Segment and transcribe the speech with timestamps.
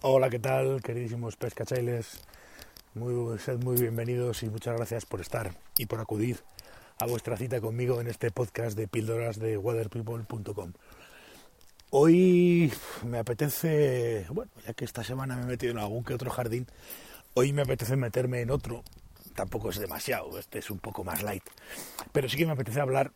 [0.00, 2.20] Hola, ¿qué tal, queridísimos pescachailes?
[2.94, 6.38] Muy, sed muy bienvenidos y muchas gracias por estar y por acudir
[7.00, 10.72] a vuestra cita conmigo en este podcast de píldoras de waterpeople.com.
[11.90, 12.72] Hoy
[13.04, 16.68] me apetece, bueno, ya que esta semana me he metido en algún que otro jardín,
[17.34, 18.84] hoy me apetece meterme en otro.
[19.34, 21.42] Tampoco es demasiado, este es un poco más light.
[22.12, 23.10] Pero sí que me apetece hablar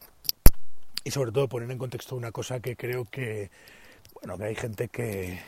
[1.05, 3.53] y sobre todo poner en contexto una cosa que creo que,
[4.15, 5.39] bueno, que hay gente que,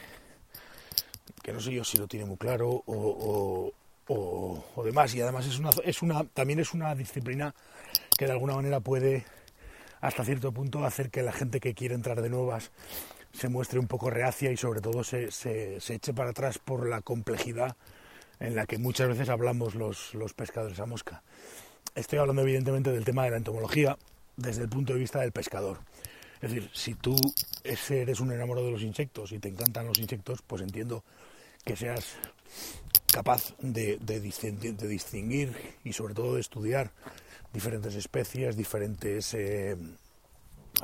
[1.44, 3.70] que no sé yo si lo tiene muy claro o,
[4.08, 5.14] o, demás.
[5.14, 7.54] Y además es una, es una, también es una disciplina
[8.16, 9.26] que de alguna manera puede,
[10.00, 12.70] hasta cierto punto, hacer que la gente que quiere entrar de nuevas
[13.34, 16.88] se muestre un poco reacia y sobre todo se, se, se eche para atrás por
[16.88, 17.76] la complejidad
[18.40, 21.22] en la que muchas veces hablamos los, los pescadores a mosca.
[21.94, 23.98] Estoy hablando evidentemente del tema de la entomología
[24.36, 25.80] desde el punto de vista del pescador.
[26.40, 27.16] Es decir, si tú
[27.64, 31.04] eres un enamorado de los insectos y te encantan los insectos, pues entiendo
[31.64, 32.04] que seas
[33.12, 36.90] capaz de, distinguir y sobre todo de estudiar
[37.52, 39.76] diferentes especies, diferentes eh,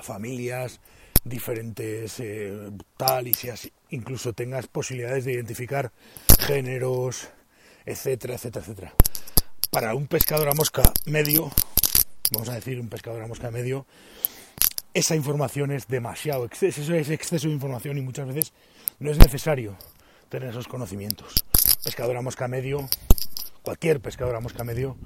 [0.01, 0.81] familias,
[1.25, 5.93] diferentes eh, tal y si así, incluso tengas posibilidades de identificar
[6.39, 7.29] géneros,
[7.85, 8.95] etcétera, etcétera, etcétera.
[9.71, 11.51] Para un pescador a mosca medio,
[12.33, 13.87] vamos a decir un pescador a mosca medio,
[14.95, 18.53] esa información es demasiado, exceso, es exceso de información y muchas veces
[18.99, 19.77] no es necesario
[20.31, 21.45] tener esos conocimientos.
[21.85, 22.89] Pescador a mosca medio,
[23.63, 24.97] cualquier pescador a mosca medio,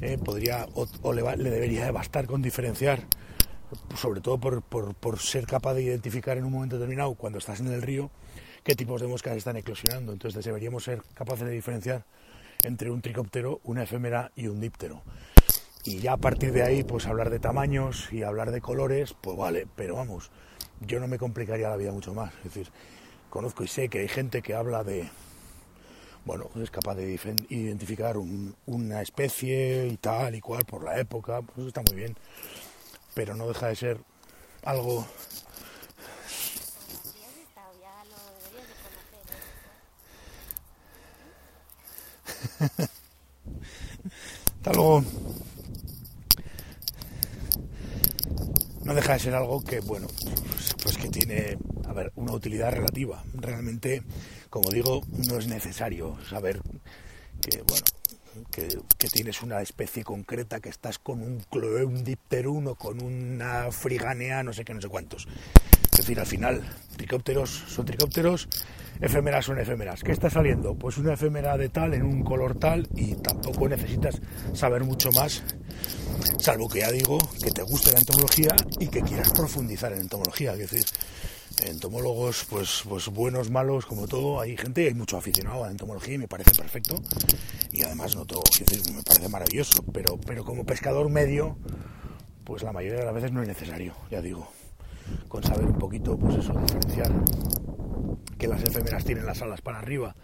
[0.00, 3.02] eh, podría o, le, le, debería bastar con diferenciar,
[3.96, 7.60] sobre todo por, por, por, ser capaz de identificar en un momento determinado, cuando estás
[7.60, 8.10] en el río,
[8.62, 10.12] qué tipos de moscas están eclosionando.
[10.12, 12.04] Entonces deberíamos ser capaces de diferenciar
[12.62, 15.02] entre un tricóptero, una efémera y un díptero.
[15.84, 19.36] Y ya a partir de ahí, pues hablar de tamaños y hablar de colores, pues
[19.36, 20.30] vale, pero vamos,
[20.80, 22.32] yo no me complicaría la vida mucho más.
[22.36, 22.68] Es decir,
[23.32, 25.08] conozco y sé que hay gente que habla de,
[26.26, 31.40] bueno, es capaz de identificar un, una especie y tal y cual por la época,
[31.40, 32.14] pues está muy bien,
[33.14, 33.96] pero no deja de ser
[34.62, 35.06] algo
[44.62, 45.02] Hasta.
[48.84, 50.06] No deja de ser algo que, bueno,
[50.50, 51.56] pues, pues, que tiene,
[52.14, 53.22] una utilidad relativa.
[53.34, 54.02] Realmente,
[54.50, 56.60] como digo, no es necesario saber
[58.50, 63.70] que, tienes una especie concreta, que estás con un cloe, un dipterum o con una
[63.70, 65.26] friganea, no sé qué, no sé cuántos.
[65.92, 66.62] Es decir, al final,
[66.96, 68.48] tricópteros son tricópteros,
[69.00, 70.02] efémeras son efémeras.
[70.02, 70.74] ¿Qué está saliendo?
[70.74, 74.20] Pues una efémera de tal, en un color tal, y tampoco necesitas
[74.54, 75.42] saber mucho más,
[76.38, 80.52] salvo que ya digo, que te guste la entomología y que quieras profundizar en entomología.
[80.54, 80.84] Es decir,
[81.66, 86.14] entomólogos, pues, pues buenos, malos, como todo, hay gente, hay mucho aficionado a la entomología
[86.14, 87.00] y me parece perfecto.
[87.72, 88.42] Y además no todo,
[88.94, 91.56] me parece maravilloso, pero, pero como pescador medio,
[92.44, 94.48] pues la mayoría de las veces no es necesario, ya digo,
[95.28, 97.12] con saber un poquito, pues eso, diferenciar
[98.38, 100.16] que las efémeras tienen las alas para arriba,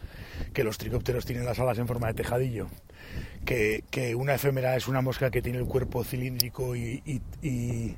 [0.53, 2.69] que los tricópteros tienen las alas en forma de tejadillo,
[3.45, 7.97] que, que una efémera es una mosca que tiene el cuerpo cilíndrico y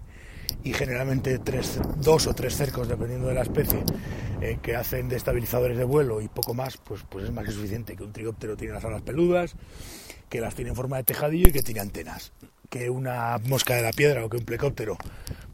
[0.72, 3.82] generalmente tres, dos o tres cercos, dependiendo de la especie,
[4.40, 7.52] eh, que hacen de estabilizadores de vuelo y poco más, pues, pues es más que
[7.52, 7.96] suficiente.
[7.96, 9.54] Que un tricóptero tiene las alas peludas,
[10.28, 12.32] que las tiene en forma de tejadillo y que tiene antenas.
[12.68, 14.96] Que una mosca de la piedra o que un plecóptero,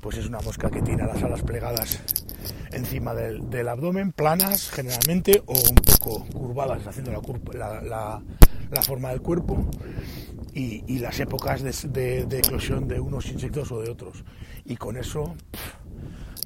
[0.01, 2.03] pues es una mosca que tiene las alas plegadas
[2.73, 7.11] encima del, del abdomen, planas generalmente, o un poco curvadas, haciendo
[7.55, 8.23] la, la,
[8.71, 9.67] la forma del cuerpo
[10.57, 14.25] y, las épocas de, eclosión de unos insectos o de otros.
[14.65, 15.37] Y con eso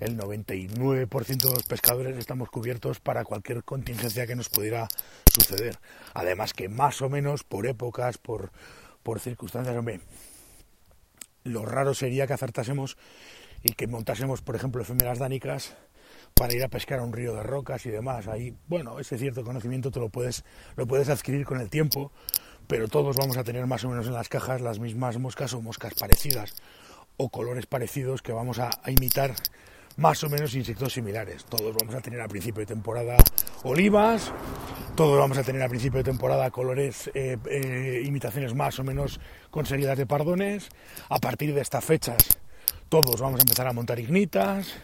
[0.00, 4.88] el 99% de los pescadores estamos cubiertos para cualquier contingencia que nos pudiera
[5.32, 5.78] suceder.
[6.12, 8.50] Además que más o menos por épocas, por,
[9.04, 10.00] por circunstancias, hombre,
[11.44, 12.96] lo raro sería que acertásemos
[13.62, 15.76] y que montásemos, por ejemplo, efemeras dánicas
[16.34, 18.26] para ir a pescar a un río de rocas y demás.
[18.26, 22.10] Ahí, bueno, ese cierto conocimiento te lo puedes, lo puedes adquirir con el tiempo,
[22.70, 25.60] pero todos vamos a tener más o menos en las cajas las mismas moscas o
[25.60, 26.54] moscas parecidas
[27.16, 29.34] o colores parecidos que vamos a, imitar
[29.96, 31.44] más o menos insectos similares.
[31.46, 33.16] Todos vamos a tener a principio de temporada
[33.64, 34.32] olivas,
[34.94, 39.18] todos vamos a tener a principio de temporada colores, eh, eh, imitaciones más o menos
[39.50, 40.68] conseguidas de pardones.
[41.08, 42.38] A partir de estas fechas,
[42.88, 44.74] todos vamos a empezar a montar ignitas,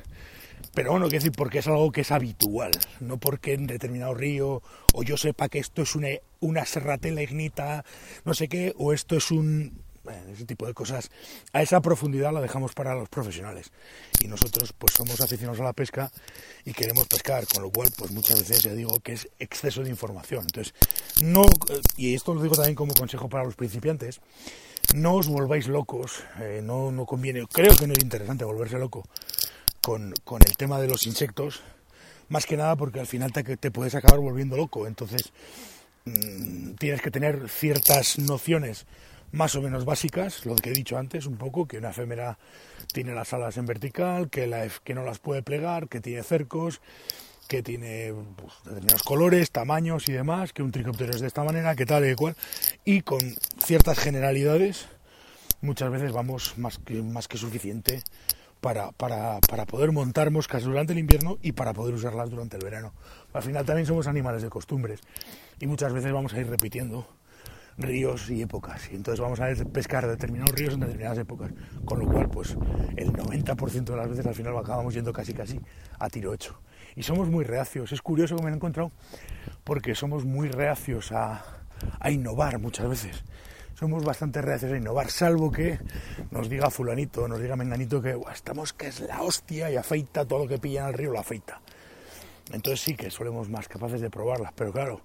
[0.75, 2.71] pero bueno, quiero decir, porque es algo que es habitual,
[3.01, 4.63] no porque en determinado río
[4.95, 6.09] o yo sepa que esto es una,
[6.41, 7.85] una serratela ignita,
[8.25, 9.85] no sé qué, o esto es un,
[10.33, 11.11] ese tipo de cosas,
[11.53, 13.73] a esa profundidad la dejamos para los profesionales.
[14.21, 16.11] Y nosotros pues somos aficionados a la pesca
[16.65, 19.91] y queremos pescar, con lo cual pues muchas veces ya digo que es exceso de
[19.91, 20.43] información.
[20.47, 20.75] Entonces,
[21.23, 21.45] no,
[21.97, 24.21] y esto lo digo también como consejo para los principiantes,
[24.95, 29.05] no os volváis locos, eh, no, no conviene, creo que no es interesante volverse loco
[29.87, 31.63] con, con el tema de los insectos,
[32.29, 34.89] más que nada porque al final te, te puedes acabar volviendo loco.
[34.89, 35.33] Entonces,
[36.07, 38.85] mmm, tienes que tener ciertas nociones
[39.31, 42.37] más o menos básicas, lo que he dicho antes, un poco, que una efémera
[42.93, 46.81] tiene las alas en vertical, que, la, que no las puede plegar, que tiene cercos,
[47.47, 51.77] que tiene pues, determinados colores, tamaños y demás, que un tricóptero es de esta manera,
[51.77, 52.35] que tal y cual,
[52.85, 53.21] y con
[53.65, 54.89] ciertas generalidades,
[55.61, 58.03] muchas veces vamos más que, más que suficiente
[58.67, 62.93] para, para, poder montar moscas durante el invierno y para poder usarlas durante el verano.
[63.33, 64.99] Al final también somos animales de costumbres
[65.61, 67.07] y muchas veces vamos a ir repitiendo
[67.79, 68.91] ríos y épocas.
[68.91, 71.53] Y entonces vamos a pescar determinados ríos en determinadas épocas.
[71.85, 72.57] Con lo cual, pues
[72.97, 75.61] el 90% de las veces al final acabamos yendo casi casi
[76.01, 76.59] a tiro hecho.
[76.97, 77.93] Y somos muy reacios.
[77.93, 78.91] Es curioso que me he encontrado
[79.63, 81.41] porque somos muy reacios a
[82.11, 83.23] innovar muchas veces.
[83.79, 85.79] Somos bastante reacios a innovar, salvo que
[86.31, 90.45] nos diga fulanito, nos diga menganito que estamos que es la hostia y afeita todo
[90.45, 91.61] lo que pilla en el río, lo afeita.
[92.53, 95.03] Entonces sí que solemos más capaces de probarlas, pero claro,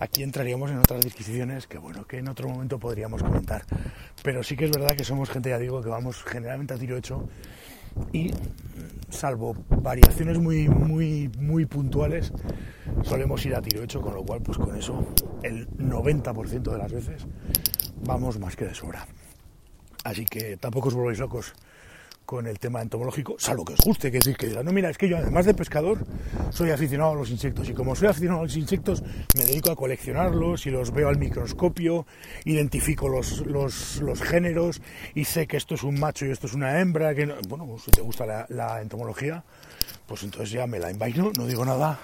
[0.00, 3.64] aquí entraríamos en otras disquisiciones que bueno, que en otro momento podríamos comentar.
[4.22, 6.98] Pero sí que es verdad que somos gente, ya digo, que vamos generalmente a tiro
[6.98, 7.26] hecho
[8.12, 8.34] y
[9.08, 12.32] salvo variaciones muy muy muy puntuales
[13.02, 15.06] solemos ir a tiro hecho, con lo cual pues con eso
[15.42, 17.26] el 90% de las veces
[18.00, 19.06] vamos más que de sobra.
[20.04, 21.52] Así que tampoco os volvéis locos
[22.30, 24.96] con el tema entomológico, salvo que os guste, que decir que digan, no, mira, es
[24.96, 26.06] que yo además de pescador
[26.50, 29.02] soy aficionado a los insectos y como soy aficionado a los insectos
[29.36, 32.06] me dedico a coleccionarlos y los veo al microscopio,
[32.44, 34.80] identifico los, los, los géneros
[35.16, 37.82] y sé que esto es un macho y esto es una hembra, que bueno, pues
[37.82, 39.42] si te gusta la, la entomología,
[40.06, 41.98] pues entonces ya me la envaino, no digo nada.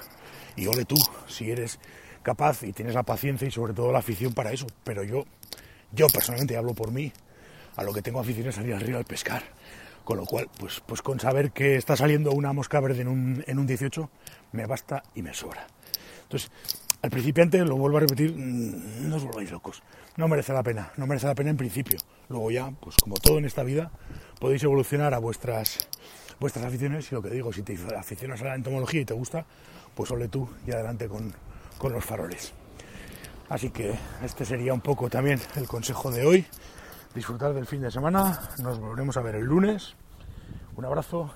[0.57, 0.97] Y ole tú,
[1.29, 1.79] si eres
[2.25, 5.25] capaz y tienes la paciencia y sobre todo la afición para eso, pero yo,
[5.93, 7.13] yo personalmente hablo por mí,
[7.77, 9.43] a lo que tengo afición es salir al río al pescar
[10.07, 13.45] con lo cual, pues, pues con saber que está saliendo una mosca verde en un,
[13.45, 14.09] en un 18,
[14.53, 15.67] me basta y me sobra.
[16.23, 16.49] Entonces,
[17.03, 19.83] al principiante, lo vuelvo a repetir, mm, no os volváis locos.
[20.17, 21.99] No merece la pena, no merece la pena en principio.
[22.29, 23.91] Luego ya, pues como todo en esta vida,
[24.39, 25.89] podéis evolucionar a vuestras,
[26.39, 29.45] vuestras aficiones y lo que digo, si te aficionas a la entomología y te gusta,
[29.97, 31.35] pues ole tú y adelante con,
[31.79, 32.53] con los faroles.
[33.49, 36.47] Así que este sería un poco también el consejo de hoy
[37.15, 38.41] disfrutar del fin de semana.
[38.59, 39.95] Nos volveremos a ver el lunes.
[40.77, 41.31] Un abrazo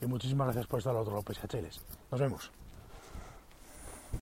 [0.00, 1.80] y muchísimas gracias por estar al otro lado, pescacheles.
[2.10, 2.61] Nos vemos.